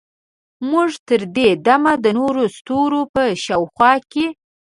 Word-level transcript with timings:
موږ 0.69 0.89
تر 1.07 1.21
دې 1.35 1.49
دمه 1.65 1.93
د 2.03 2.05
نورو 2.19 2.43
ستورو 2.57 3.01
په 3.13 3.21
شاوخوا 3.45 3.93
کې 4.11 4.25